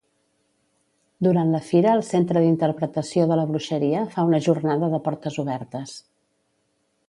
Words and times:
Durant 1.27 1.51
la 1.55 1.59
fira 1.67 1.91
el 1.97 2.01
Centre 2.07 2.43
d’Interpretació 2.45 3.27
de 3.33 3.39
la 3.41 3.45
Bruixeria 3.53 4.03
fa 4.15 4.27
una 4.33 4.43
jornada 4.49 4.93
de 4.97 5.05
portes 5.11 5.41
obertes. 5.47 5.97